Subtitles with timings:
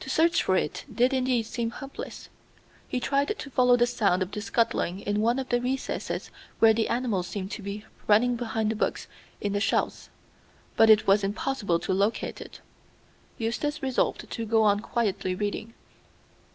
[0.00, 2.30] To search for it did indeed seem hopeless.
[2.88, 6.72] He tried to follow the sound of the scuttling in one of the recesses where
[6.72, 9.08] the animal seemed to be running behind the books
[9.42, 10.08] in the shelves,
[10.74, 12.62] but it was impossible to locate it.
[13.36, 15.74] Eustace resolved to go on quietly reading.